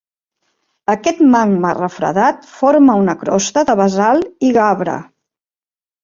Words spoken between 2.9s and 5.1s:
una crosta de basalt i gabre.